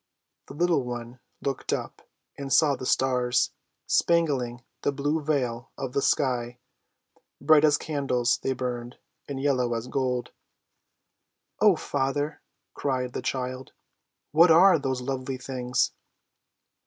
The 0.47 0.55
little 0.55 0.81
one 0.83 1.19
looked 1.43 1.71
up, 1.71 2.01
and 2.35 2.51
saw 2.51 2.75
the 2.75 2.87
stars, 2.87 3.51
spangling 3.85 4.63
the 4.81 4.91
blue 4.91 5.21
veil 5.21 5.69
of 5.77 5.93
the 5.93 6.01
sky; 6.01 6.57
bright 7.39 7.63
as 7.63 7.77
candles 7.77 8.39
they 8.41 8.53
burned, 8.53 8.97
and 9.29 9.39
yellow 9.39 9.75
as 9.75 9.85
gold. 9.87 10.31
"Oh, 11.59 11.75
father," 11.75 12.41
cried 12.73 13.13
the 13.13 13.21
child; 13.21 13.73
"what 14.31 14.49
are 14.49 14.79
those 14.79 15.01
lovely 15.01 15.37
things?" 15.37 15.91